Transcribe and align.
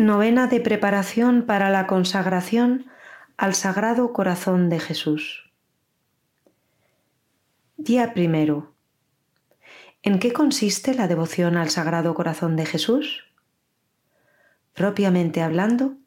Novena 0.00 0.46
de 0.46 0.60
preparación 0.62 1.42
para 1.42 1.68
la 1.68 1.86
consagración 1.86 2.86
al 3.36 3.54
Sagrado 3.54 4.14
Corazón 4.14 4.70
de 4.70 4.80
Jesús. 4.80 5.52
Día 7.76 8.14
primero. 8.14 8.72
¿En 10.02 10.18
qué 10.18 10.32
consiste 10.32 10.94
la 10.94 11.06
devoción 11.06 11.58
al 11.58 11.68
Sagrado 11.68 12.14
Corazón 12.14 12.56
de 12.56 12.64
Jesús? 12.64 13.24
Propiamente 14.72 15.42
hablando, 15.42 15.98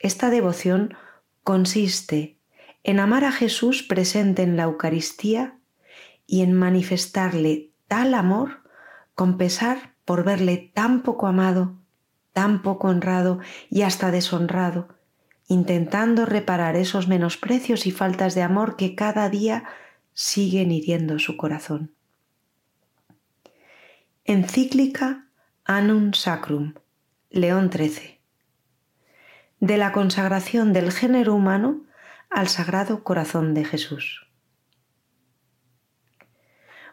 esta 0.00 0.28
devoción 0.28 0.96
consiste 1.44 2.36
en 2.82 2.98
amar 2.98 3.22
a 3.22 3.30
Jesús 3.30 3.84
presente 3.84 4.42
en 4.42 4.56
la 4.56 4.64
Eucaristía 4.64 5.56
y 6.26 6.42
en 6.42 6.52
manifestarle 6.52 7.70
tal 7.86 8.14
amor 8.14 8.64
con 9.14 9.38
pesar 9.38 9.94
por 10.04 10.24
verle 10.24 10.72
tan 10.74 11.04
poco 11.04 11.28
amado 11.28 11.79
tan 12.32 12.62
poco 12.62 12.88
honrado 12.88 13.40
y 13.68 13.82
hasta 13.82 14.10
deshonrado, 14.10 14.88
intentando 15.48 16.26
reparar 16.26 16.76
esos 16.76 17.08
menosprecios 17.08 17.86
y 17.86 17.90
faltas 17.90 18.34
de 18.34 18.42
amor 18.42 18.76
que 18.76 18.94
cada 18.94 19.28
día 19.28 19.64
siguen 20.12 20.70
hiriendo 20.70 21.18
su 21.18 21.36
corazón. 21.36 21.92
Encíclica 24.24 25.26
Annum 25.64 26.12
Sacrum, 26.12 26.74
León 27.30 27.70
XIII. 27.72 28.20
De 29.60 29.76
la 29.76 29.92
consagración 29.92 30.72
del 30.72 30.92
género 30.92 31.34
humano 31.34 31.82
al 32.30 32.48
Sagrado 32.48 33.02
Corazón 33.02 33.54
de 33.54 33.64
Jesús. 33.64 34.29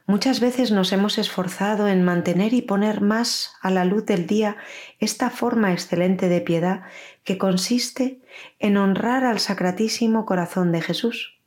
Muchas 0.09 0.39
veces 0.39 0.71
nos 0.71 0.93
hemos 0.93 1.17
esforzado 1.17 1.89
en 1.89 2.01
mantener 2.01 2.53
y 2.53 2.61
poner 2.61 3.01
más 3.01 3.51
a 3.61 3.69
la 3.69 3.83
luz 3.83 4.05
del 4.05 4.25
día 4.25 4.55
esta 4.99 5.29
forma 5.29 5.73
excelente 5.73 6.29
de 6.29 6.39
piedad 6.39 6.83
que 7.25 7.37
consiste 7.37 8.21
en 8.57 8.77
honrar 8.77 9.25
al 9.25 9.39
Sacratísimo 9.39 10.25
Corazón 10.25 10.71
de 10.71 10.81
Jesús. 10.81 11.37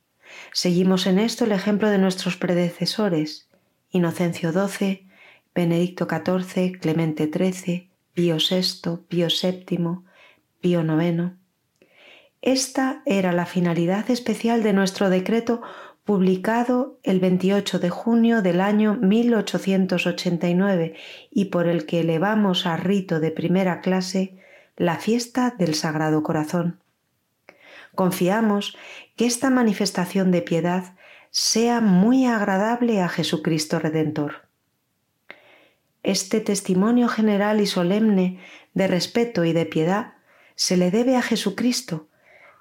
Seguimos 0.53 1.07
en 1.07 1.17
esto 1.17 1.45
el 1.45 1.53
ejemplo 1.53 1.89
de 1.89 1.97
nuestros 1.97 2.37
predecesores, 2.37 3.49
Inocencio 3.89 4.51
XII, 4.51 5.09
Benedicto 5.55 6.07
XIV, 6.07 6.79
Clemente 6.79 7.31
XIII, 7.33 7.89
Pío 8.13 8.37
VI, 8.37 8.99
Pío 9.07 9.27
VII, 9.27 9.65
Pío 10.61 10.81
IX. 10.81 11.31
Esta 12.43 13.01
era 13.07 13.31
la 13.31 13.47
finalidad 13.47 14.11
especial 14.11 14.61
de 14.61 14.73
nuestro 14.73 15.09
decreto 15.09 15.63
publicado 16.03 16.99
el 17.03 17.19
28 17.19 17.77
de 17.79 17.89
junio 17.89 18.41
del 18.41 18.59
año 18.59 18.95
1889 18.95 20.95
y 21.29 21.45
por 21.45 21.67
el 21.67 21.85
que 21.85 21.99
elevamos 21.99 22.65
a 22.65 22.75
rito 22.77 23.19
de 23.19 23.29
primera 23.31 23.81
clase 23.81 24.39
la 24.77 24.97
fiesta 24.97 25.53
del 25.57 25.75
Sagrado 25.75 26.23
Corazón. 26.23 26.79
Confiamos 27.93 28.77
que 29.15 29.25
esta 29.25 29.49
manifestación 29.49 30.31
de 30.31 30.41
piedad 30.41 30.95
sea 31.29 31.81
muy 31.81 32.25
agradable 32.25 33.01
a 33.01 33.09
Jesucristo 33.09 33.79
Redentor. 33.79 34.47
Este 36.03 36.41
testimonio 36.41 37.07
general 37.09 37.61
y 37.61 37.67
solemne 37.67 38.39
de 38.73 38.87
respeto 38.87 39.45
y 39.45 39.53
de 39.53 39.67
piedad 39.67 40.13
se 40.55 40.77
le 40.77 40.89
debe 40.89 41.15
a 41.15 41.21
Jesucristo, 41.21 42.07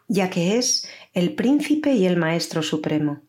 ya 0.09 0.29
que 0.29 0.59
es 0.59 0.87
el 1.15 1.35
príncipe 1.35 1.95
y 1.95 2.07
el 2.07 2.17
Maestro 2.17 2.63
Supremo. 2.63 3.23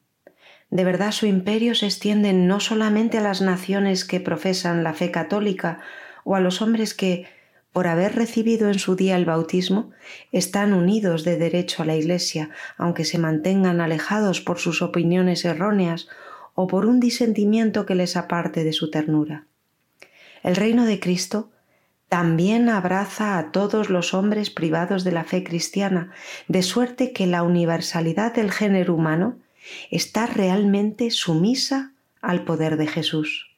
De 0.71 0.85
verdad 0.85 1.11
su 1.11 1.25
imperio 1.25 1.75
se 1.75 1.85
extiende 1.85 2.31
no 2.31 2.61
solamente 2.61 3.17
a 3.17 3.21
las 3.21 3.41
naciones 3.41 4.05
que 4.05 4.21
profesan 4.21 4.83
la 4.83 4.93
fe 4.93 5.11
católica 5.11 5.79
o 6.23 6.35
a 6.35 6.39
los 6.39 6.61
hombres 6.61 6.93
que, 6.93 7.27
por 7.73 7.87
haber 7.87 8.15
recibido 8.15 8.69
en 8.69 8.79
su 8.79 8.95
día 8.95 9.17
el 9.17 9.25
bautismo, 9.25 9.91
están 10.31 10.73
unidos 10.73 11.25
de 11.25 11.37
derecho 11.37 11.83
a 11.83 11.85
la 11.85 11.97
Iglesia, 11.97 12.51
aunque 12.77 13.03
se 13.03 13.17
mantengan 13.17 13.81
alejados 13.81 14.39
por 14.39 14.59
sus 14.59 14.81
opiniones 14.81 15.43
erróneas 15.43 16.07
o 16.55 16.67
por 16.67 16.85
un 16.85 17.01
disentimiento 17.01 17.85
que 17.85 17.95
les 17.95 18.15
aparte 18.15 18.63
de 18.63 18.71
su 18.71 18.89
ternura. 18.89 19.45
El 20.41 20.55
reino 20.55 20.85
de 20.85 21.01
Cristo 21.01 21.51
también 22.07 22.69
abraza 22.69 23.37
a 23.37 23.51
todos 23.51 23.89
los 23.89 24.13
hombres 24.13 24.49
privados 24.49 25.03
de 25.03 25.11
la 25.11 25.25
fe 25.25 25.43
cristiana, 25.43 26.11
de 26.47 26.63
suerte 26.63 27.11
que 27.11 27.27
la 27.27 27.43
universalidad 27.43 28.33
del 28.33 28.51
género 28.51 28.95
humano 28.95 29.37
está 29.89 30.25
realmente 30.25 31.11
sumisa 31.11 31.93
al 32.21 32.43
poder 32.43 32.77
de 32.77 32.87
Jesús. 32.87 33.51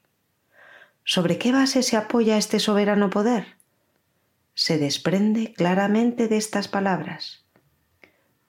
¿Sobre 1.04 1.38
qué 1.38 1.52
base 1.52 1.84
se 1.84 1.98
apoya 1.98 2.38
este 2.38 2.60
soberano 2.60 3.10
poder? 3.10 3.58
Se 4.54 4.78
desprende 4.78 5.54
claramente 5.54 6.28
de 6.28 6.38
estas 6.38 6.68
palabras. 6.68 7.44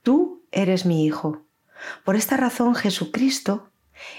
Tú 0.02 0.44
eres 0.52 0.86
mi 0.86 1.04
Hijo. 1.04 1.42
Por 2.04 2.14
esta 2.14 2.36
razón 2.36 2.75
Jesucristo 2.75 3.70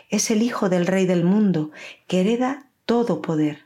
es 0.09 0.31
el 0.31 0.41
Hijo 0.41 0.69
del 0.69 0.85
Rey 0.87 1.05
del 1.05 1.23
mundo, 1.23 1.71
que 2.07 2.21
hereda 2.21 2.69
todo 2.85 3.21
poder. 3.21 3.65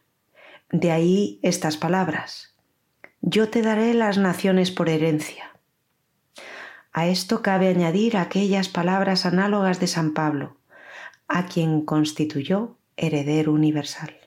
De 0.71 0.91
ahí 0.91 1.39
estas 1.41 1.77
palabras. 1.77 2.55
Yo 3.21 3.49
te 3.49 3.61
daré 3.61 3.93
las 3.93 4.17
naciones 4.17 4.71
por 4.71 4.89
herencia. 4.89 5.48
A 6.99 7.07
esto 7.07 7.41
cabe 7.41 7.69
añadir 7.69 8.17
aquellas 8.17 8.67
palabras 8.67 9.25
análogas 9.25 9.79
de 9.79 9.87
San 9.87 10.13
Pablo, 10.13 10.57
a 11.29 11.45
quien 11.45 11.85
constituyó 11.85 12.75
heredero 12.97 13.53
universal. 13.53 14.17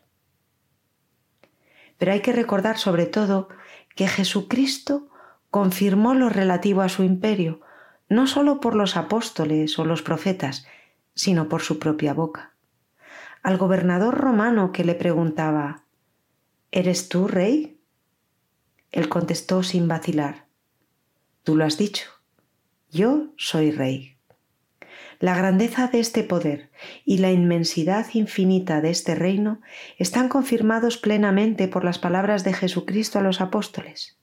Pero 1.99 2.13
hay 2.13 2.21
que 2.21 2.33
recordar 2.33 2.79
sobre 2.79 3.05
todo 3.05 3.51
que 3.95 4.09
Jesucristo 4.09 5.11
confirmó 5.51 6.15
lo 6.15 6.31
relativo 6.31 6.81
a 6.81 6.89
su 6.89 7.03
imperio, 7.03 7.61
no 8.09 8.27
sólo 8.27 8.59
por 8.59 8.75
los 8.75 8.97
apóstoles 8.97 9.79
o 9.79 9.85
los 9.85 10.01
profetas, 10.01 10.67
sino 11.15 11.51
por 11.51 11.61
su 11.61 11.79
propia 11.79 12.15
boca. 12.15 12.55
Al 13.43 13.59
gobernador 13.59 14.15
romano 14.15 14.73
que 14.73 14.85
le 14.85 14.95
preguntaba, 14.95 15.85
¿Eres 16.71 17.11
tú 17.11 17.29
rey? 17.29 17.79
Él 18.93 19.11
contestó 19.11 19.63
sin 19.63 19.89
vacilar, 19.89 20.47
Tú 21.43 21.55
lo 21.55 21.67
has 21.67 21.77
dicho 21.77 22.22
yo 22.93 23.29
soy 23.39 23.71
rey. 23.71 24.17
La 25.19 25.35
grandeza 25.35 25.87
de 25.87 25.99
este 25.99 26.25
poder 26.25 26.71
y 27.05 27.19
la 27.19 27.33
inmensidad 27.33 28.07
infinita 28.13 28.81
de 28.81 28.91
este 28.91 29.15
reino 29.15 29.61
están 29.97 30.29
confirmados 30.29 30.99
plenamente 30.99 31.69
por 31.69 31.85
las 31.85 31.99
palabras 31.99 32.45
de 32.45 32.53
Jesucristo 32.53 33.19
a 33.19 33.23
los 33.23 33.41
apóstoles. 33.41 34.19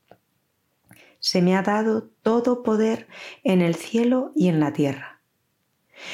Se 1.20 1.42
me 1.42 1.56
ha 1.56 1.64
dado 1.64 2.10
todo 2.22 2.62
poder 2.62 3.08
en 3.44 3.62
el 3.62 3.76
cielo 3.76 4.32
y 4.36 4.50
en 4.50 4.60
la 4.60 4.72
tierra. 4.72 5.22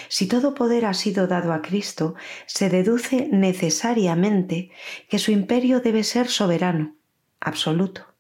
Si 0.08 0.28
todo 0.28 0.56
poder 0.56 0.86
ha 0.86 0.94
sido 0.94 1.28
dado 1.28 1.52
a 1.52 1.62
Cristo, 1.62 2.16
se 2.46 2.70
deduce 2.70 3.28
necesariamente 3.32 4.72
que 5.10 5.20
su 5.20 5.32
imperio 5.32 5.82
debe 5.82 6.04
ser 6.04 6.28
soberano, 6.28 6.96
absoluto, 7.40 8.16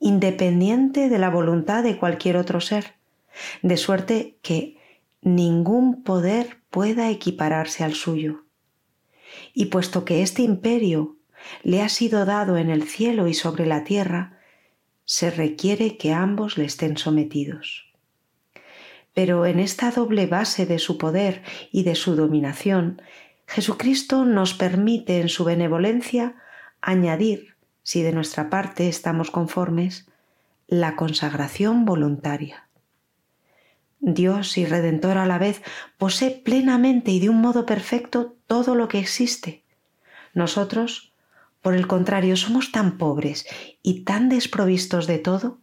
independiente 0.00 1.08
de 1.08 1.18
la 1.18 1.30
voluntad 1.30 1.84
de 1.84 1.98
cualquier 1.98 2.38
otro 2.38 2.60
ser 2.60 2.95
de 3.62 3.76
suerte 3.76 4.38
que 4.42 4.78
ningún 5.22 6.02
poder 6.02 6.58
pueda 6.70 7.10
equipararse 7.10 7.84
al 7.84 7.94
suyo. 7.94 8.44
Y 9.52 9.66
puesto 9.66 10.04
que 10.04 10.22
este 10.22 10.42
imperio 10.42 11.16
le 11.62 11.82
ha 11.82 11.88
sido 11.88 12.24
dado 12.24 12.56
en 12.56 12.70
el 12.70 12.84
cielo 12.84 13.28
y 13.28 13.34
sobre 13.34 13.66
la 13.66 13.84
tierra, 13.84 14.38
se 15.04 15.30
requiere 15.30 15.96
que 15.96 16.12
ambos 16.12 16.58
le 16.58 16.64
estén 16.64 16.96
sometidos. 16.96 17.92
Pero 19.14 19.46
en 19.46 19.60
esta 19.60 19.90
doble 19.90 20.26
base 20.26 20.66
de 20.66 20.78
su 20.78 20.98
poder 20.98 21.42
y 21.72 21.84
de 21.84 21.94
su 21.94 22.16
dominación, 22.16 23.00
Jesucristo 23.46 24.24
nos 24.24 24.54
permite 24.54 25.20
en 25.20 25.28
su 25.28 25.44
benevolencia 25.44 26.36
añadir, 26.80 27.56
si 27.82 28.02
de 28.02 28.12
nuestra 28.12 28.50
parte 28.50 28.88
estamos 28.88 29.30
conformes, 29.30 30.08
la 30.66 30.96
consagración 30.96 31.84
voluntaria. 31.84 32.65
Dios 33.98 34.58
y 34.58 34.66
Redentor 34.66 35.18
a 35.18 35.26
la 35.26 35.38
vez 35.38 35.62
posee 35.98 36.30
plenamente 36.30 37.10
y 37.10 37.20
de 37.20 37.30
un 37.30 37.40
modo 37.40 37.66
perfecto 37.66 38.36
todo 38.46 38.74
lo 38.74 38.88
que 38.88 38.98
existe. 38.98 39.64
Nosotros, 40.34 41.12
por 41.62 41.74
el 41.74 41.86
contrario, 41.86 42.36
somos 42.36 42.72
tan 42.72 42.98
pobres 42.98 43.46
y 43.82 44.04
tan 44.04 44.28
desprovistos 44.28 45.06
de 45.06 45.18
todo 45.18 45.58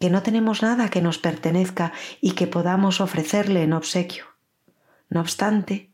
que 0.00 0.10
no 0.10 0.22
tenemos 0.22 0.62
nada 0.62 0.90
que 0.90 1.00
nos 1.00 1.18
pertenezca 1.18 1.92
y 2.20 2.32
que 2.32 2.46
podamos 2.46 3.00
ofrecerle 3.00 3.62
en 3.62 3.72
obsequio. 3.72 4.24
No 5.08 5.20
obstante, 5.20 5.90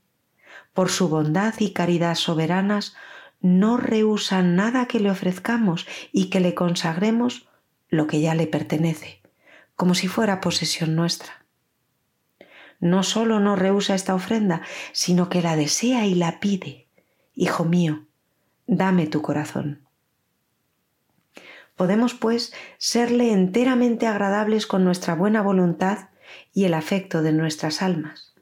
por 0.73 0.89
su 0.89 1.09
bondad 1.09 1.55
y 1.59 1.73
caridad 1.73 2.15
soberanas, 2.15 2.97
no 3.41 3.77
rehusan 3.77 4.57
nada 4.57 4.87
que 4.87 5.01
le 5.01 5.11
ofrezcamos 5.11 5.87
y 6.13 6.31
que 6.31 6.41
le 6.41 6.55
consagremos 6.55 7.49
lo 7.89 8.07
que 8.07 8.21
ya 8.21 8.35
le 8.35 8.47
pertenece, 8.47 9.21
como 9.77 9.95
si 9.95 10.09
fuera 10.09 10.41
posesión 10.41 10.97
nuestra 10.97 11.40
no 12.81 13.03
solo 13.03 13.41
no 13.41 13.57
rehúsa 13.57 13.95
esta 13.95 14.15
ofrenda, 14.15 14.63
sino 14.93 15.29
que 15.29 15.43
la 15.43 15.57
desea 15.57 16.07
y 16.07 16.15
la 16.15 16.41
pide. 16.41 16.89
Hijo 17.35 17.65
mío, 17.65 18.07
dame 18.67 19.07
tu 19.07 19.23
corazón. 19.23 19.87
Podemos, 21.77 22.15
pues, 22.15 22.53
serle 22.77 23.33
enteramente 23.33 24.07
agradables 24.07 24.67
con 24.67 24.85
nuestra 24.85 25.15
buena 25.15 25.41
voluntad 25.41 26.11
y 26.53 26.65
el 26.65 26.75
afecto 26.75 27.23
de 27.23 27.33
nuestras 27.33 27.81
almas. 27.81 28.35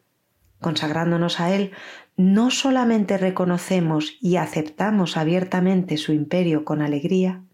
Consagrándonos 0.60 1.38
a 1.38 1.54
Él, 1.54 1.72
no 2.16 2.50
solamente 2.50 3.16
reconocemos 3.16 4.16
y 4.20 4.36
aceptamos 4.36 5.16
abiertamente 5.16 5.96
su 5.98 6.12
imperio 6.12 6.64
con 6.64 6.82
alegría, 6.82 7.44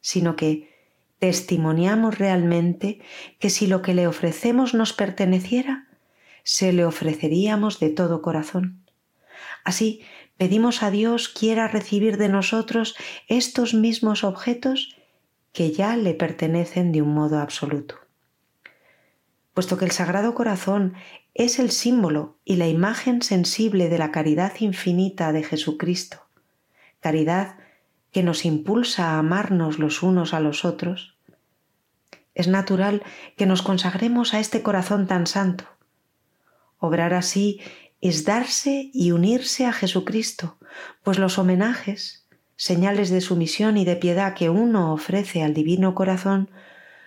sino 0.00 0.36
que 0.36 0.74
testimoniamos 1.18 2.18
realmente 2.18 3.00
que 3.38 3.50
si 3.50 3.66
lo 3.66 3.82
que 3.82 3.92
le 3.92 4.06
ofrecemos 4.06 4.72
nos 4.72 4.94
perteneciera, 4.94 5.86
se 6.46 6.72
le 6.72 6.84
ofreceríamos 6.84 7.80
de 7.80 7.90
todo 7.90 8.22
corazón. 8.22 8.86
Así, 9.64 10.02
pedimos 10.36 10.84
a 10.84 10.92
Dios 10.92 11.28
quiera 11.28 11.66
recibir 11.66 12.18
de 12.18 12.28
nosotros 12.28 12.94
estos 13.26 13.74
mismos 13.74 14.22
objetos 14.22 14.96
que 15.52 15.72
ya 15.72 15.96
le 15.96 16.14
pertenecen 16.14 16.92
de 16.92 17.02
un 17.02 17.12
modo 17.12 17.40
absoluto. 17.40 17.96
Puesto 19.54 19.76
que 19.76 19.86
el 19.86 19.90
Sagrado 19.90 20.34
Corazón 20.34 20.94
es 21.34 21.58
el 21.58 21.72
símbolo 21.72 22.38
y 22.44 22.56
la 22.56 22.68
imagen 22.68 23.22
sensible 23.22 23.88
de 23.88 23.98
la 23.98 24.12
caridad 24.12 24.52
infinita 24.60 25.32
de 25.32 25.42
Jesucristo, 25.42 26.28
caridad 27.00 27.56
que 28.12 28.22
nos 28.22 28.44
impulsa 28.44 29.10
a 29.10 29.18
amarnos 29.18 29.80
los 29.80 30.00
unos 30.04 30.32
a 30.32 30.38
los 30.38 30.64
otros, 30.64 31.16
es 32.36 32.46
natural 32.46 33.02
que 33.36 33.46
nos 33.46 33.62
consagremos 33.62 34.32
a 34.32 34.38
este 34.38 34.62
corazón 34.62 35.08
tan 35.08 35.26
santo. 35.26 35.75
Obrar 36.78 37.14
así 37.14 37.60
es 38.00 38.24
darse 38.24 38.90
y 38.92 39.12
unirse 39.12 39.66
a 39.66 39.72
Jesucristo, 39.72 40.58
pues 41.02 41.18
los 41.18 41.38
homenajes, 41.38 42.26
señales 42.56 43.10
de 43.10 43.20
sumisión 43.20 43.76
y 43.76 43.84
de 43.84 43.96
piedad 43.96 44.34
que 44.34 44.50
uno 44.50 44.92
ofrece 44.92 45.42
al 45.42 45.54
divino 45.54 45.94
corazón, 45.94 46.50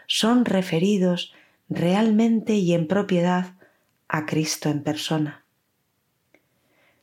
son 0.07 0.45
referidos 0.45 1.33
realmente 1.69 2.53
y 2.55 2.73
en 2.73 2.87
propiedad 2.87 3.53
a 4.07 4.25
Cristo 4.25 4.69
en 4.69 4.83
persona. 4.83 5.45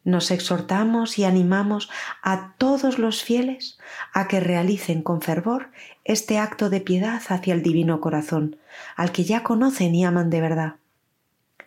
Nos 0.02 0.30
exhortamos 0.30 1.18
y 1.18 1.24
animamos 1.24 1.90
a 2.22 2.54
todos 2.58 2.98
los 2.98 3.24
fieles 3.24 3.78
a 4.12 4.28
que 4.28 4.38
realicen 4.38 5.02
con 5.02 5.20
fervor 5.20 5.70
este 6.04 6.38
acto 6.38 6.70
de 6.70 6.80
piedad 6.80 7.20
hacia 7.28 7.54
el 7.54 7.62
divino 7.62 8.00
corazón, 8.00 8.56
al 8.94 9.10
que 9.10 9.24
ya 9.24 9.42
conocen 9.42 9.94
y 9.96 10.04
aman 10.04 10.30
de 10.30 10.40
verdad. 10.40 10.76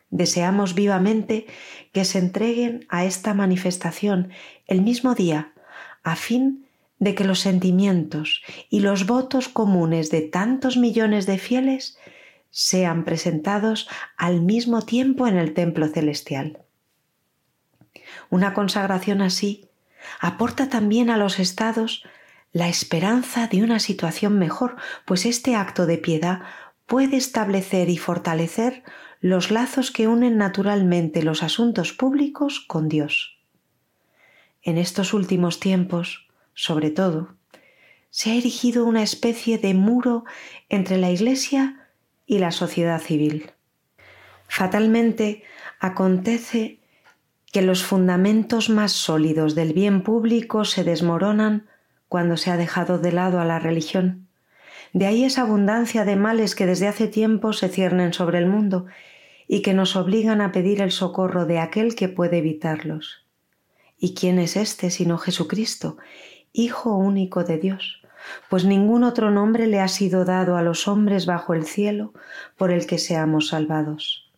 Deseamos 0.10 0.74
vivamente 0.74 1.46
que 1.92 2.06
se 2.06 2.20
entreguen 2.20 2.86
a 2.90 3.06
esta 3.06 3.34
manifestación 3.34 4.32
el 4.68 4.82
mismo 4.82 5.16
día, 5.16 5.54
a 6.04 6.16
fin 6.16 6.66
de 6.98 7.16
que 7.16 7.24
los 7.24 7.40
sentimientos 7.40 8.42
y 8.70 8.82
los 8.82 9.06
votos 9.06 9.48
comunes 9.48 10.10
de 10.10 10.22
tantos 10.22 10.78
millones 10.78 11.26
de 11.26 11.38
fieles 11.38 11.98
sean 12.50 13.06
presentados 13.06 13.88
al 14.18 14.42
mismo 14.42 14.82
tiempo 14.82 15.28
en 15.28 15.38
el 15.38 15.54
templo 15.54 15.88
celestial. 15.88 16.60
Una 18.30 18.54
consagración 18.54 19.22
así 19.22 19.70
aporta 20.20 20.70
también 20.70 21.10
a 21.10 21.18
los 21.18 21.40
estados 21.40 22.04
la 22.52 22.68
esperanza 22.68 23.48
de 23.48 23.64
una 23.64 23.80
situación 23.80 24.40
mejor, 24.40 24.76
pues 25.06 25.26
este 25.26 25.56
acto 25.56 25.86
de 25.86 26.00
piedad 26.00 26.42
puede 26.88 27.18
establecer 27.18 27.90
y 27.90 27.98
fortalecer 27.98 28.84
los 29.22 29.52
lazos 29.52 29.92
que 29.92 30.08
unen 30.08 30.38
naturalmente 30.38 31.24
los 31.24 31.44
asuntos 31.44 31.92
públicos 31.92 32.62
con 32.62 32.88
Dios. 32.88 33.38
En 34.62 34.78
estos 34.78 35.14
últimos 35.14 35.60
tiempos, 35.60 36.30
sobre 36.54 36.90
todo, 36.90 37.36
se 38.10 38.32
ha 38.32 38.36
erigido 38.36 38.86
una 38.86 39.04
especie 39.04 39.58
de 39.58 39.74
muro 39.74 40.24
entre 40.70 40.98
la 40.98 41.12
Iglesia 41.12 41.90
y 42.26 42.40
la 42.40 42.52
sociedad 42.52 43.02
civil. 43.02 43.52
Fatalmente 44.48 45.44
acontece 45.80 46.80
que 47.52 47.62
los 47.62 47.84
fundamentos 47.84 48.70
más 48.70 48.92
sólidos 48.92 49.54
del 49.54 49.74
bien 49.74 50.02
público 50.02 50.66
se 50.66 50.84
desmoronan 50.84 51.68
cuando 52.08 52.38
se 52.38 52.52
ha 52.52 52.58
dejado 52.58 53.00
de 53.00 53.12
lado 53.12 53.40
a 53.40 53.46
la 53.46 53.60
religión. 53.60 54.29
De 54.94 55.06
ahí 55.06 55.24
esa 55.24 55.42
abundancia 55.42 56.04
de 56.06 56.16
males 56.16 56.56
que 56.56 56.66
desde 56.66 56.88
hace 56.88 57.08
tiempo 57.08 57.54
se 57.54 57.70
ciernen 57.70 58.14
sobre 58.14 58.40
el 58.40 58.48
mundo 58.48 58.86
y 59.48 59.62
que 59.62 59.74
nos 59.74 59.96
obligan 59.96 60.42
a 60.42 60.52
pedir 60.52 60.82
el 60.82 60.92
socorro 60.92 61.46
de 61.46 61.60
aquel 61.60 61.96
que 61.96 62.10
puede 62.10 62.38
evitarlos. 62.38 63.26
¿Y 63.98 64.14
quién 64.14 64.40
es 64.40 64.56
éste 64.56 64.90
sino 64.90 65.18
Jesucristo, 65.18 65.98
Hijo 66.52 66.96
único 66.96 67.44
de 67.44 67.58
Dios? 67.58 68.02
Pues 68.50 68.66
ningún 68.66 69.04
otro 69.04 69.32
nombre 69.32 69.68
le 69.68 69.80
ha 69.80 69.88
sido 69.88 70.26
dado 70.26 70.58
a 70.58 70.62
los 70.62 70.88
hombres 70.88 71.26
bajo 71.26 71.54
el 71.54 71.66
cielo 71.66 72.14
por 72.58 72.72
el 72.72 72.88
que 72.88 72.98
seamos 72.98 73.50
salvados. 73.50 74.32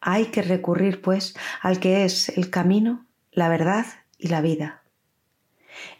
Hay 0.00 0.26
que 0.26 0.42
recurrir, 0.42 1.00
pues, 1.00 1.34
al 1.60 1.78
que 1.78 2.04
es 2.04 2.28
el 2.30 2.50
camino, 2.50 3.06
la 3.30 3.48
verdad 3.48 3.86
y 4.18 4.28
la 4.28 4.40
vida. 4.40 4.81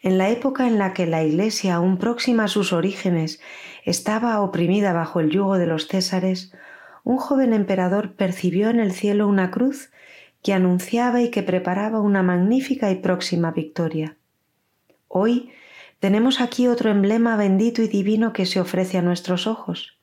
En 0.02 0.18
la 0.18 0.28
época 0.30 0.66
en 0.66 0.78
la 0.78 0.92
que 0.92 1.06
la 1.06 1.22
Iglesia, 1.22 1.76
aún 1.76 1.98
próxima 1.98 2.44
a 2.44 2.48
sus 2.48 2.72
orígenes, 2.72 3.40
estaba 3.84 4.40
oprimida 4.40 4.92
bajo 4.92 5.20
el 5.20 5.30
yugo 5.30 5.58
de 5.58 5.66
los 5.66 5.88
Césares, 5.88 6.52
un 7.04 7.16
joven 7.16 7.52
emperador 7.52 8.14
percibió 8.14 8.70
en 8.70 8.80
el 8.80 8.92
cielo 8.92 9.26
una 9.26 9.50
cruz 9.50 9.90
que 10.42 10.52
anunciaba 10.52 11.20
y 11.20 11.30
que 11.30 11.42
preparaba 11.42 12.00
una 12.00 12.22
magnífica 12.22 12.90
y 12.90 12.96
próxima 12.96 13.50
victoria. 13.50 14.16
Hoy 15.08 15.52
tenemos 16.00 16.40
aquí 16.40 16.66
otro 16.66 16.90
emblema 16.90 17.36
bendito 17.36 17.82
y 17.82 17.88
divino 17.88 18.32
que 18.32 18.46
se 18.46 18.60
ofrece 18.60 18.98
a 18.98 19.02
nuestros 19.02 19.46
ojos. 19.46 19.98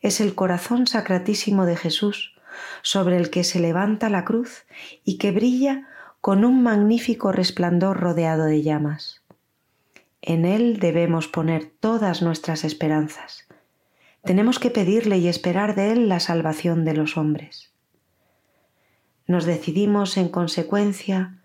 Es 0.00 0.20
el 0.20 0.34
corazón 0.34 0.86
sacratísimo 0.86 1.66
de 1.66 1.76
Jesús, 1.76 2.34
sobre 2.82 3.16
el 3.16 3.30
que 3.30 3.44
se 3.44 3.60
levanta 3.60 4.08
la 4.08 4.24
cruz 4.24 4.64
y 5.04 5.18
que 5.18 5.32
brilla 5.32 5.88
con 6.20 6.44
un 6.44 6.62
magnífico 6.62 7.32
resplandor 7.32 7.98
rodeado 7.98 8.44
de 8.44 8.62
llamas. 8.62 9.22
En 10.22 10.44
él 10.44 10.78
debemos 10.78 11.28
poner 11.28 11.72
todas 11.80 12.22
nuestras 12.22 12.64
esperanzas 12.64 13.46
tenemos 14.22 14.58
que 14.58 14.70
pedirle 14.70 15.18
y 15.18 15.28
esperar 15.28 15.74
de 15.74 15.92
Él 15.92 16.08
la 16.08 16.20
salvación 16.20 16.84
de 16.84 16.94
los 16.94 17.16
hombres. 17.16 17.72
Nos 19.26 19.46
decidimos 19.46 20.16
en 20.16 20.28
consecuencia 20.28 21.38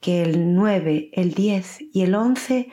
que 0.00 0.22
el 0.22 0.54
9, 0.54 1.10
el 1.12 1.34
10 1.34 1.80
y 1.92 2.02
el 2.02 2.14
11 2.14 2.68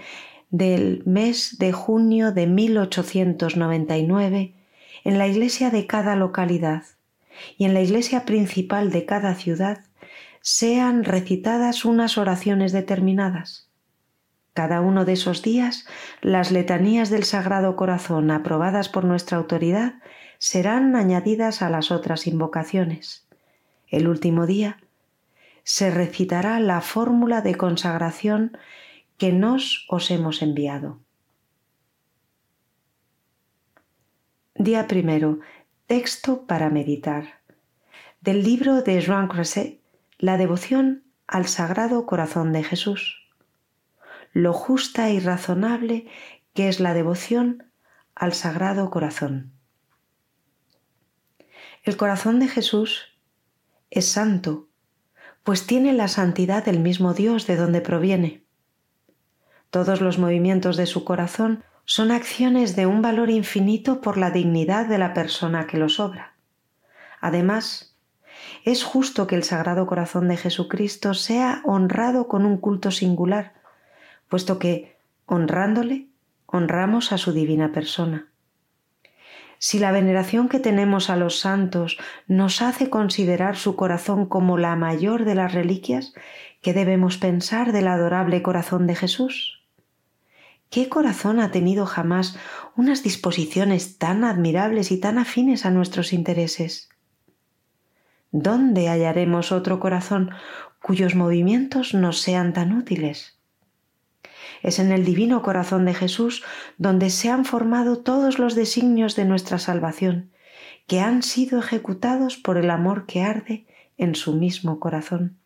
del 0.50 1.04
mes 1.06 1.58
de 1.60 1.72
junio 1.72 2.32
de 2.32 2.48
1899 2.48 4.56
en 5.04 5.18
la 5.18 5.28
iglesia 5.28 5.70
de 5.70 5.86
cada 5.86 6.16
localidad 6.16 6.84
y 7.58 7.66
en 7.66 7.74
la 7.74 7.82
iglesia 7.82 8.24
principal 8.26 8.92
de 8.92 9.06
cada 9.06 9.36
ciudad 9.36 9.84
sean 10.42 11.04
recitadas 11.04 11.86
unas 11.86 12.18
oraciones 12.18 12.72
determinadas 12.72 13.70
cada 14.60 14.82
uno 14.82 15.06
de 15.06 15.14
esos 15.14 15.42
días, 15.42 15.86
las 16.22 16.52
letanías 16.52 17.10
del 17.10 17.24
Sagrado 17.24 17.78
Corazón 17.78 18.30
aprobadas 18.30 18.90
por 18.90 19.06
nuestra 19.06 19.38
autoridad 19.38 20.02
serán 20.38 20.98
añadidas 20.98 21.62
a 21.62 21.70
las 21.70 21.92
otras 21.92 22.28
invocaciones. 22.28 23.26
El 23.88 24.10
último 24.10 24.46
día 24.46 24.78
se 25.64 25.92
recitará 25.92 26.60
la 26.60 26.82
fórmula 26.82 27.40
de 27.42 27.56
consagración 27.56 28.58
que 29.18 29.32
nos 29.32 29.86
os 29.88 30.12
hemos 30.12 30.42
enviado. 30.42 31.00
Día 34.56 34.88
primero. 34.88 35.40
Texto 35.86 36.46
para 36.46 36.70
meditar. 36.70 37.40
Del 38.20 38.44
libro 38.44 38.82
de 38.82 39.00
Jean 39.00 39.30
Creuset, 39.30 39.79
La 40.22 40.36
devoción 40.36 41.06
al 41.28 41.48
Sagrado 41.48 42.06
Corazón 42.06 42.52
de 42.52 42.62
Jesús 42.62 43.26
lo 44.34 44.52
justa 44.52 45.10
y 45.12 45.22
razonable 45.22 46.08
que 46.54 46.68
es 46.68 46.82
la 46.82 46.94
devoción 46.94 47.72
al 48.16 48.34
Sagrado 48.34 48.90
Corazón. 48.90 49.54
El 51.84 51.96
corazón 51.96 52.42
de 52.42 52.50
Jesús 52.50 53.18
es 53.92 54.10
santo, 54.10 54.68
pues 55.44 55.66
tiene 55.66 55.94
la 55.94 56.10
santidad 56.10 56.66
del 56.66 56.80
mismo 56.82 57.14
Dios 57.14 57.48
de 57.48 57.56
donde 57.56 57.80
proviene. 57.80 58.44
Todos 59.70 60.02
los 60.02 60.20
movimientos 60.20 60.76
de 60.76 60.86
su 60.86 61.06
corazón 61.06 61.64
son 61.86 62.12
acciones 62.12 62.76
de 62.76 62.88
un 62.88 63.02
valor 63.02 63.30
infinito 63.30 64.02
por 64.02 64.18
la 64.18 64.32
dignidad 64.32 64.86
de 64.86 64.98
la 64.98 65.14
persona 65.14 65.66
que 65.66 65.78
los 65.78 65.98
obra. 65.98 66.36
Además, 67.22 67.90
es 68.64 68.84
justo 68.84 69.28
que 69.28 69.36
el 69.36 69.44
Sagrado 69.44 69.88
Corazón 69.88 70.28
de 70.28 70.38
Jesucristo 70.38 71.14
sea 71.14 71.62
honrado 71.66 72.28
con 72.28 72.46
un 72.46 72.58
culto 72.58 72.92
singular, 72.92 73.54
puesto 74.28 74.60
que, 74.60 74.98
honrándole, 75.26 76.08
honramos 76.46 77.12
a 77.12 77.18
su 77.18 77.32
divina 77.32 77.72
persona. 77.72 78.28
Si 79.62 79.78
la 79.78 79.92
veneración 79.92 80.48
que 80.48 80.60
tenemos 80.60 81.10
a 81.10 81.18
los 81.18 81.40
santos 81.40 81.98
nos 82.28 82.62
hace 82.62 82.90
considerar 82.90 83.58
su 83.58 83.76
corazón 83.76 84.26
como 84.26 84.58
la 84.58 84.76
mayor 84.78 85.26
de 85.26 85.36
las 85.36 85.54
reliquias, 85.54 86.14
¿qué 86.62 86.74
debemos 86.74 87.18
pensar 87.18 87.74
del 87.74 87.90
adorable 87.90 88.42
corazón 88.42 88.88
de 88.88 88.96
Jesús? 88.96 89.60
¿Qué 90.70 90.88
corazón 90.88 91.40
ha 91.40 91.52
tenido 91.52 91.86
jamás 91.86 92.38
unas 92.78 93.04
disposiciones 93.04 93.98
tan 93.98 94.24
admirables 94.24 94.92
y 94.92 95.00
tan 95.00 95.18
afines 95.18 95.66
a 95.66 95.72
nuestros 95.72 96.14
intereses? 96.14 96.89
¿Dónde 98.32 98.90
hallaremos 98.90 99.52
otro 99.52 99.80
corazón 99.80 100.32
cuyos 100.82 101.16
movimientos 101.16 101.94
nos 101.94 102.22
sean 102.22 102.54
tan 102.54 102.74
útiles? 102.74 103.40
Es 104.62 104.78
en 104.78 104.92
el 104.92 105.06
divino 105.06 105.42
corazón 105.42 105.86
de 105.86 105.94
Jesús 105.94 106.44
donde 106.78 107.10
se 107.10 107.30
han 107.30 107.46
formado 107.46 108.00
todos 108.00 108.38
los 108.38 108.56
designios 108.56 109.16
de 109.16 109.26
nuestra 109.26 109.58
salvación, 109.58 110.32
que 110.86 111.00
han 111.00 111.24
sido 111.24 111.60
ejecutados 111.60 112.38
por 112.38 112.58
el 112.58 112.70
amor 112.70 113.06
que 113.06 113.22
arde 113.22 113.66
en 113.98 114.16
su 114.16 114.34
mismo 114.34 114.80
corazón. 114.80 115.38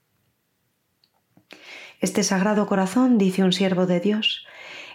Este 1.99 2.23
sagrado 2.23 2.67
corazón, 2.67 3.17
dice 3.17 3.43
un 3.43 3.53
siervo 3.53 3.85
de 3.85 4.01
Dios, 4.01 4.45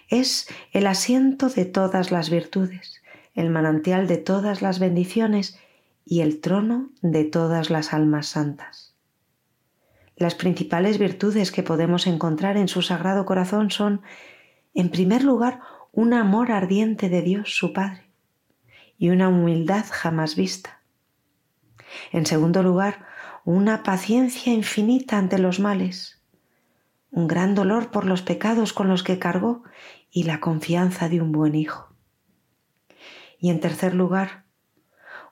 es 0.09 0.47
el 0.71 0.85
asiento 0.85 1.49
de 1.49 1.65
todas 1.65 2.11
las 2.11 2.29
virtudes, 2.29 3.01
el 3.33 3.49
manantial 3.49 4.07
de 4.07 4.17
todas 4.17 4.61
las 4.61 4.79
bendiciones 4.79 5.59
y 6.05 6.21
el 6.21 6.41
trono 6.41 6.89
de 7.01 7.23
todas 7.25 7.69
las 7.69 7.93
almas 7.93 8.27
santas. 8.27 8.95
Las 10.15 10.35
principales 10.35 10.97
virtudes 10.97 11.51
que 11.51 11.63
podemos 11.63 12.05
encontrar 12.07 12.57
en 12.57 12.67
su 12.67 12.81
sagrado 12.81 13.25
corazón 13.25 13.71
son, 13.71 14.01
en 14.73 14.89
primer 14.89 15.23
lugar, 15.23 15.61
un 15.91 16.13
amor 16.13 16.51
ardiente 16.51 17.09
de 17.09 17.21
Dios 17.21 17.55
su 17.55 17.73
Padre 17.73 18.09
y 18.97 19.09
una 19.09 19.29
humildad 19.29 19.85
jamás 19.89 20.35
vista. 20.35 20.81
En 22.11 22.25
segundo 22.25 22.63
lugar, 22.63 23.05
una 23.45 23.81
paciencia 23.83 24.53
infinita 24.53 25.17
ante 25.17 25.39
los 25.39 25.59
males, 25.59 26.21
un 27.11 27.27
gran 27.27 27.55
dolor 27.55 27.89
por 27.89 28.05
los 28.05 28.21
pecados 28.21 28.73
con 28.73 28.89
los 28.89 29.03
que 29.03 29.19
cargó 29.19 29.63
y 30.11 30.23
la 30.23 30.39
confianza 30.39 31.09
de 31.09 31.21
un 31.21 31.31
buen 31.31 31.55
hijo. 31.55 31.95
Y 33.39 33.49
en 33.49 33.59
tercer 33.59 33.95
lugar, 33.95 34.43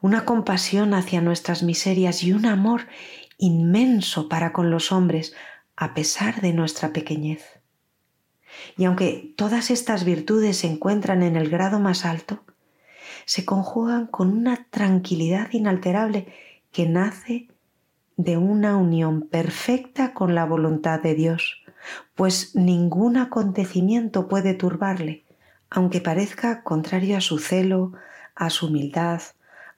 una 0.01 0.25
compasión 0.25 0.93
hacia 0.93 1.21
nuestras 1.21 1.63
miserias 1.63 2.23
y 2.23 2.33
un 2.33 2.45
amor 2.45 2.87
inmenso 3.37 4.29
para 4.29 4.53
con 4.53 4.71
los 4.71 4.91
hombres 4.91 5.33
a 5.75 5.93
pesar 5.93 6.41
de 6.41 6.53
nuestra 6.53 6.93
pequeñez. 6.93 7.43
Y 8.77 8.85
aunque 8.85 9.33
todas 9.35 9.69
estas 9.69 10.03
virtudes 10.03 10.57
se 10.57 10.67
encuentran 10.67 11.21
en 11.23 11.35
el 11.35 11.49
grado 11.49 11.79
más 11.79 12.05
alto, 12.05 12.43
se 13.25 13.45
conjugan 13.45 14.07
con 14.07 14.31
una 14.31 14.67
tranquilidad 14.69 15.49
inalterable 15.51 16.33
que 16.71 16.87
nace 16.87 17.47
de 18.15 18.37
una 18.37 18.77
unión 18.77 19.21
perfecta 19.21 20.13
con 20.13 20.33
la 20.33 20.45
voluntad 20.45 21.01
de 21.01 21.13
Dios, 21.13 21.61
pues 22.15 22.55
ningún 22.55 23.17
acontecimiento 23.17 24.27
puede 24.27 24.55
turbarle, 24.55 25.23
aunque 25.69 26.01
parezca 26.01 26.63
contrario 26.63 27.17
a 27.17 27.21
su 27.21 27.37
celo, 27.37 27.93
a 28.35 28.49
su 28.49 28.67
humildad, 28.67 29.21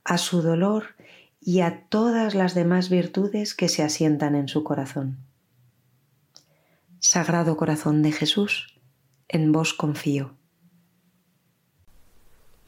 a 0.10 0.18
su 0.18 0.42
dolor 0.42 0.96
y 1.40 1.62
a 1.62 1.84
todas 1.88 2.34
las 2.34 2.56
demás 2.56 2.90
virtudes 2.90 3.54
que 3.54 3.70
se 3.70 3.84
asientan 3.84 4.34
en 4.34 4.48
su 4.48 4.64
corazón. 4.64 5.20
Sagrado 7.00 7.56
Corazón 7.58 8.02
de 8.02 8.12
Jesús, 8.12 8.74
en 9.28 9.52
vos 9.52 9.76
confío. 9.76 10.34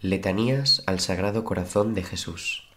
Letanías 0.01 0.83
al 0.85 0.99
Sagrado 0.99 1.43
Corazón 1.43 1.95
de 1.95 2.03
Jesús. 2.03 2.69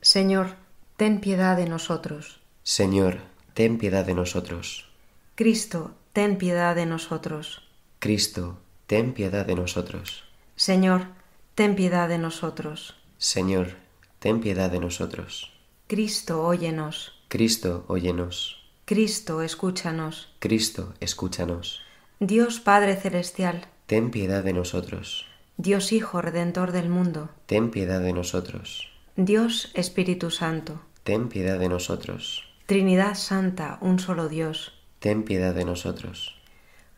Señor, 0.00 0.56
ten 0.96 1.20
piedad 1.20 1.56
de 1.56 1.66
nosotros. 1.66 2.40
Señor, 2.64 3.20
ten 3.54 3.78
piedad 3.78 4.04
de 4.04 4.14
nosotros. 4.14 4.90
Cristo, 5.36 5.94
ten 6.12 6.36
piedad 6.36 6.74
de 6.74 6.86
nosotros. 6.86 7.62
Cristo, 8.00 8.58
ten 8.88 9.14
piedad 9.14 9.46
de 9.46 9.54
nosotros. 9.54 10.24
Señor, 10.56 11.06
ten 11.54 11.76
piedad 11.76 12.08
de 12.08 12.18
nosotros. 12.18 12.96
Señor, 13.18 13.83
ten 14.24 14.40
piedad 14.40 14.70
de 14.70 14.80
nosotros. 14.80 15.52
Cristo, 15.86 16.46
óyenos. 16.46 17.12
Cristo, 17.28 17.84
óyenos. 17.88 18.56
Cristo, 18.86 19.42
escúchanos. 19.42 20.34
Cristo, 20.38 20.94
escúchanos. 21.00 21.82
Dios 22.20 22.58
Padre 22.58 22.96
Celestial, 22.96 23.66
ten 23.84 24.10
piedad 24.10 24.42
de 24.42 24.54
nosotros. 24.54 25.26
Dios 25.58 25.92
Hijo 25.92 26.22
Redentor 26.22 26.72
del 26.72 26.88
mundo, 26.88 27.28
ten 27.44 27.70
piedad 27.70 28.00
de 28.00 28.14
nosotros. 28.14 28.88
Dios 29.16 29.70
Espíritu 29.74 30.30
Santo, 30.30 30.80
ten 31.02 31.28
piedad 31.28 31.58
de 31.58 31.68
nosotros. 31.68 32.44
Trinidad 32.64 33.16
Santa, 33.16 33.76
un 33.82 33.98
solo 33.98 34.30
Dios, 34.30 34.72
ten 35.00 35.24
piedad 35.24 35.54
de 35.54 35.66
nosotros. 35.66 36.34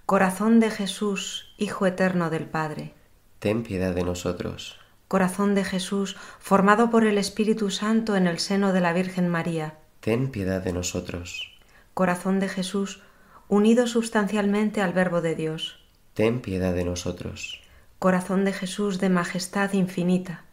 Corazón 0.05 0.61
de 0.61 0.71
Jesús, 0.71 1.53
Hijo 1.59 1.87
Eterno 1.87 2.31
del 2.31 2.45
Padre, 2.45 2.95
ten 3.41 3.65
piedad 3.65 3.97
de 3.97 4.05
nosotros. 4.05 4.79
Corazón 5.09 5.55
de 5.55 5.65
Jesús, 5.65 6.17
formado 6.41 6.91
por 6.91 7.05
el 7.05 7.17
Espíritu 7.17 7.71
Santo 7.71 8.17
en 8.17 8.27
el 8.27 8.41
seno 8.41 8.73
de 8.73 8.81
la 8.81 8.93
Virgen 8.93 9.29
María, 9.29 9.75
ten 10.01 10.31
piedad 10.31 10.61
de 10.63 10.73
nosotros. 10.73 11.53
Corazón 11.95 12.41
de 12.41 12.49
Jesús, 12.49 13.03
unido 13.49 13.87
sustancialmente 13.87 14.81
al 14.81 14.93
Verbo 14.93 15.21
de 15.21 15.37
Dios, 15.37 15.79
ten 16.15 16.41
piedad 16.41 16.75
de 16.75 16.85
nosotros. 16.85 17.63
Corazón 18.01 18.45
de 18.45 18.53
Jesús 18.53 18.99
de 18.99 19.09
majestad 19.09 19.73
infinita, 19.75 20.45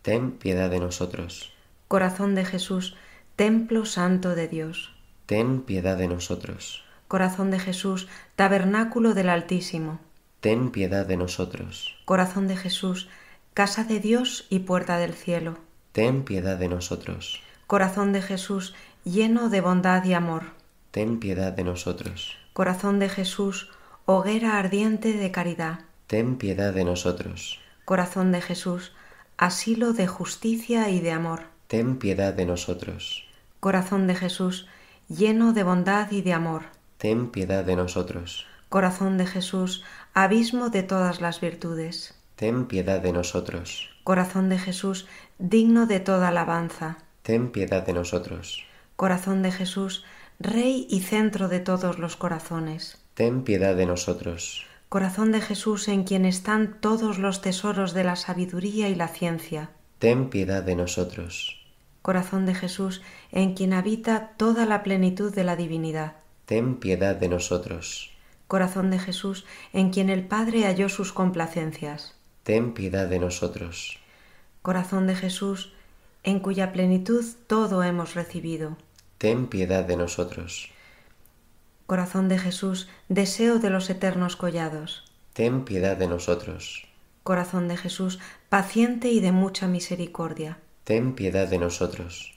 ten 0.00 0.32
piedad 0.32 0.70
de 0.70 0.80
nosotros. 0.80 1.52
Corazón 1.86 2.34
de 2.34 2.46
Jesús, 2.46 2.96
templo 3.36 3.84
santo 3.84 4.34
de 4.34 4.48
Dios, 4.48 4.94
ten 5.26 5.60
piedad 5.60 5.98
de 5.98 6.08
nosotros. 6.08 6.82
Corazón 7.08 7.50
de 7.50 7.58
Jesús, 7.58 8.08
tabernáculo 8.36 9.12
del 9.12 9.28
Altísimo, 9.28 10.00
ten 10.40 10.70
piedad 10.70 11.04
de 11.04 11.18
nosotros. 11.18 11.94
Corazón 12.06 12.48
de 12.48 12.56
Jesús, 12.56 13.08
casa 13.58 13.82
de 13.82 13.98
Dios 13.98 14.46
y 14.50 14.60
puerta 14.60 14.98
del 14.98 15.14
cielo, 15.14 15.58
ten 15.90 16.22
piedad 16.22 16.58
de 16.58 16.68
nosotros. 16.68 17.42
Corazón 17.66 18.12
de 18.12 18.22
Jesús, 18.22 18.72
lleno 19.02 19.48
de 19.48 19.60
bondad 19.60 20.04
y 20.04 20.12
amor, 20.12 20.52
ten 20.92 21.18
piedad 21.18 21.52
de 21.52 21.64
nosotros. 21.64 22.36
Corazón 22.52 23.00
de 23.00 23.08
Jesús, 23.08 23.68
hoguera 24.06 24.58
ardiente 24.58 25.12
de 25.12 25.32
caridad, 25.32 25.80
ten 26.06 26.36
piedad 26.36 26.72
de 26.72 26.84
nosotros. 26.84 27.58
Corazón 27.84 28.30
de 28.30 28.42
Jesús, 28.42 28.92
asilo 29.38 29.92
de 29.92 30.06
justicia 30.06 30.88
y 30.90 31.00
de 31.00 31.10
amor, 31.10 31.42
ten 31.66 31.98
piedad 31.98 32.32
de 32.34 32.46
nosotros. 32.46 33.24
Corazón 33.58 34.06
de 34.06 34.14
Jesús, 34.14 34.68
lleno 35.08 35.52
de 35.52 35.64
bondad 35.64 36.12
y 36.12 36.22
de 36.22 36.32
amor, 36.32 36.66
ten 36.96 37.32
piedad 37.32 37.64
de 37.64 37.74
nosotros. 37.74 38.46
Corazón 38.68 39.18
de 39.18 39.26
Jesús, 39.26 39.82
abismo 40.14 40.68
de 40.70 40.84
todas 40.84 41.20
las 41.20 41.40
virtudes, 41.40 42.17
ten 42.38 42.66
piedad 42.66 43.00
de 43.00 43.12
nosotros. 43.12 43.90
Corazón 44.04 44.48
de 44.48 44.58
Jesús, 44.58 45.08
digno 45.40 45.86
de 45.86 45.98
toda 45.98 46.28
alabanza, 46.28 46.98
ten 47.22 47.50
piedad 47.50 47.84
de 47.84 47.92
nosotros. 47.92 48.64
Corazón 48.94 49.42
de 49.42 49.50
Jesús, 49.50 50.04
Rey 50.38 50.86
y 50.88 51.00
centro 51.00 51.48
de 51.48 51.58
todos 51.58 51.98
los 51.98 52.14
corazones, 52.14 53.02
ten 53.14 53.42
piedad 53.42 53.74
de 53.74 53.86
nosotros. 53.86 54.64
Corazón 54.88 55.32
de 55.32 55.40
Jesús 55.40 55.88
en 55.88 56.04
quien 56.04 56.24
están 56.24 56.80
todos 56.80 57.18
los 57.18 57.42
tesoros 57.42 57.92
de 57.92 58.04
la 58.04 58.14
sabiduría 58.14 58.88
y 58.88 58.94
la 58.94 59.08
ciencia, 59.08 59.70
ten 59.98 60.30
piedad 60.30 60.62
de 60.62 60.76
nosotros. 60.76 61.66
Corazón 62.02 62.46
de 62.46 62.54
Jesús 62.54 63.02
en 63.32 63.54
quien 63.54 63.72
habita 63.72 64.34
toda 64.36 64.64
la 64.64 64.84
plenitud 64.84 65.34
de 65.34 65.42
la 65.42 65.56
divinidad, 65.56 66.12
ten 66.46 66.76
piedad 66.76 67.16
de 67.16 67.30
nosotros. 67.30 68.12
Corazón 68.46 68.92
de 68.92 69.00
Jesús 69.00 69.44
en 69.72 69.90
quien 69.90 70.08
el 70.08 70.24
Padre 70.24 70.66
halló 70.66 70.88
sus 70.88 71.12
complacencias, 71.12 72.14
ten 72.48 72.72
piedad 72.72 73.06
de 73.08 73.18
nosotros. 73.18 73.98
Corazón 74.62 75.06
de 75.06 75.14
Jesús 75.14 75.74
en 76.22 76.40
cuya 76.40 76.72
plenitud 76.72 77.22
todo 77.46 77.82
hemos 77.82 78.14
recibido, 78.14 78.78
ten 79.18 79.48
piedad 79.48 79.84
de 79.84 79.98
nosotros. 79.98 80.70
Corazón 81.84 82.30
de 82.30 82.38
Jesús, 82.38 82.88
deseo 83.10 83.58
de 83.58 83.68
los 83.68 83.90
eternos 83.90 84.36
collados, 84.36 85.12
ten 85.34 85.66
piedad 85.66 85.98
de 85.98 86.06
nosotros. 86.06 86.88
Corazón 87.22 87.68
de 87.68 87.76
Jesús, 87.76 88.18
paciente 88.48 89.08
y 89.08 89.20
de 89.20 89.32
mucha 89.32 89.66
misericordia, 89.66 90.56
ten 90.84 91.14
piedad 91.14 91.48
de 91.48 91.58
nosotros. 91.58 92.32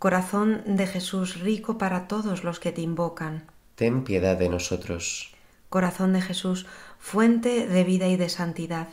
Corazón 0.00 0.64
de 0.66 0.88
Jesús, 0.88 1.38
rico 1.38 1.78
para 1.78 2.08
todos 2.08 2.42
los 2.42 2.58
que 2.58 2.72
te 2.72 2.80
invocan, 2.80 3.44
ten 3.76 4.02
piedad 4.02 4.36
de 4.36 4.48
nosotros. 4.48 5.32
Corazón 5.68 6.14
de 6.14 6.20
Jesús, 6.20 6.66
fuente 6.98 7.68
de 7.68 7.84
vida 7.84 8.08
y 8.08 8.16
de 8.16 8.28
santidad, 8.28 8.88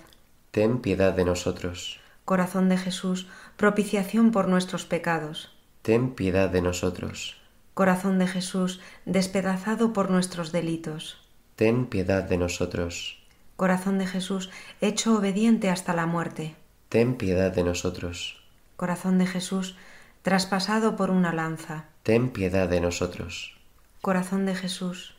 ten 0.57 0.79
piedad 0.79 1.13
de 1.13 1.23
nosotros. 1.23 1.99
Corazón 2.25 2.67
de 2.67 2.79
Jesús, 2.79 3.27
propiciación 3.57 4.31
por 4.31 4.47
nuestros 4.47 4.85
pecados, 4.85 5.55
ten 5.83 6.15
piedad 6.15 6.49
de 6.49 6.63
nosotros. 6.63 7.39
Corazón 7.75 8.17
de 8.17 8.25
Jesús, 8.25 8.81
despedazado 9.05 9.93
por 9.93 10.09
nuestros 10.09 10.51
delitos, 10.51 11.21
ten 11.55 11.85
piedad 11.85 12.23
de 12.23 12.39
nosotros. 12.39 13.23
Corazón 13.55 13.99
de 13.99 14.07
Jesús, 14.07 14.49
hecho 14.81 15.15
obediente 15.15 15.69
hasta 15.69 15.93
la 15.93 16.07
muerte, 16.07 16.55
ten 16.89 17.17
piedad 17.17 17.51
de 17.51 17.63
nosotros. 17.63 18.43
Corazón 18.77 19.19
de 19.19 19.27
Jesús, 19.27 19.75
traspasado 20.23 20.95
por 20.95 21.11
una 21.11 21.33
lanza, 21.33 21.85
ten 22.01 22.31
piedad 22.31 22.67
de 22.67 22.81
nosotros. 22.81 23.59
Corazón 24.01 24.47
de 24.47 24.55
Jesús, 24.55 25.13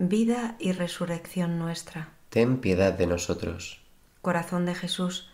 vida 0.00 0.56
y 0.58 0.72
resurrección 0.72 1.60
nuestra, 1.60 2.08
ten 2.28 2.58
piedad 2.58 2.92
de 2.92 3.06
nosotros. 3.06 3.79
Corazón 4.22 4.66
de 4.66 4.74
Jesús, 4.74 5.30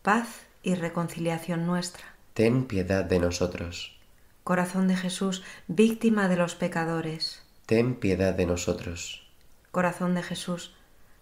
paz 0.00 0.46
y 0.62 0.74
reconciliación 0.74 1.66
nuestra. 1.66 2.04
Ten 2.32 2.64
piedad 2.64 3.04
de 3.04 3.18
nosotros. 3.18 3.98
Corazón 4.42 4.88
de 4.88 4.96
Jesús, 4.96 5.42
víctima 5.68 6.28
de 6.28 6.36
los 6.36 6.54
pecadores. 6.54 7.42
Ten 7.66 7.94
piedad 7.94 8.32
de 8.32 8.46
nosotros. 8.46 9.28
Corazón 9.70 10.14
de 10.14 10.22
Jesús, 10.22 10.74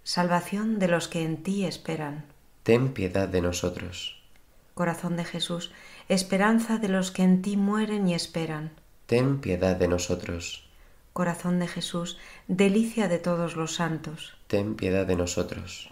salvación 0.04 0.78
de 0.78 0.86
los 0.86 1.08
que 1.08 1.24
en 1.24 1.42
ti 1.42 1.66
esperan. 1.66 2.26
Ten 2.62 2.92
piedad 2.92 3.26
de 3.26 3.40
nosotros. 3.40 4.22
Corazón 4.74 5.16
de 5.16 5.24
Jesús, 5.24 5.72
esperanza 6.08 6.78
de 6.78 6.88
los 6.88 7.10
que 7.10 7.24
en 7.24 7.42
ti 7.42 7.56
mueren 7.56 8.06
y 8.06 8.14
esperan. 8.14 8.70
Ten 9.06 9.40
piedad 9.40 9.74
de 9.74 9.88
nosotros. 9.88 10.70
Corazón 11.12 11.58
de 11.58 11.66
Jesús, 11.66 12.18
delicia 12.46 13.08
de 13.08 13.18
todos 13.18 13.56
los 13.56 13.74
santos. 13.74 14.36
Ten 14.46 14.76
piedad 14.76 15.06
de 15.06 15.16
nosotros. 15.16 15.90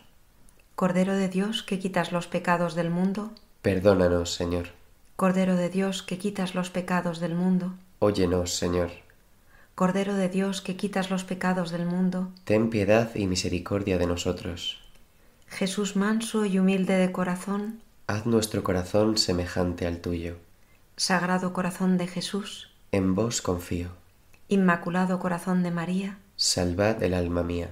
Cordero 0.79 1.17
de 1.17 1.29
Dios, 1.29 1.65
que 1.65 1.81
quitas 1.81 2.13
los 2.13 2.29
pecados 2.29 2.77
del 2.77 2.89
mundo. 2.89 3.33
Perdónanos, 3.63 4.33
Señor. 4.33 4.69
Cordero 5.17 5.57
de 5.57 5.71
Dios, 5.71 6.05
que 6.05 6.19
quitas 6.19 6.55
los 6.55 6.71
pecados 6.71 7.19
del 7.19 7.35
mundo. 7.35 7.75
Óyenos, 7.99 8.55
Señor. 8.55 8.93
Cordero 9.75 10.15
de 10.15 10.29
Dios, 10.29 10.61
que 10.61 10.77
quitas 10.77 11.11
los 11.11 11.25
pecados 11.25 11.73
del 11.73 11.85
mundo. 11.85 12.31
Ten 12.45 12.71
piedad 12.71 13.11
y 13.17 13.27
misericordia 13.27 13.99
de 13.99 14.07
nosotros. 14.07 14.79
Jesús 15.49 15.97
manso 15.97 16.45
y 16.45 16.61
humilde 16.61 16.95
de 16.95 17.11
corazón. 17.11 17.81
Haz 18.07 18.25
nuestro 18.27 18.63
corazón 18.63 19.19
semejante 19.19 19.85
al 19.85 19.99
tuyo. 19.99 20.37
Sagrado 20.97 21.53
corazón 21.53 21.99
de 21.99 22.07
Jesús. 22.07 22.71
En 22.93 23.17
vos 23.17 23.43
confío. 23.43 23.89
Inmaculado 24.47 25.19
corazón 25.19 25.65
de 25.65 25.73
María. 25.73 26.19
Salvad 26.37 27.03
el 27.03 27.15
alma 27.15 27.43
mía. 27.43 27.71